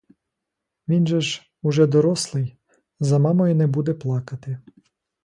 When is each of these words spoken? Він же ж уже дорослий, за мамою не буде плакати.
Він 0.87 1.07
же 1.07 1.21
ж 1.21 1.49
уже 1.61 1.87
дорослий, 1.87 2.57
за 2.99 3.19
мамою 3.19 3.55
не 3.55 3.67
буде 3.67 3.93
плакати. 3.93 4.57